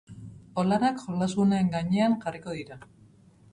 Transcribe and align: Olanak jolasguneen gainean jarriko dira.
Olanak 0.61 0.97
jolasguneen 1.03 1.71
gainean 1.77 2.19
jarriko 2.25 2.59
dira. 2.61 2.81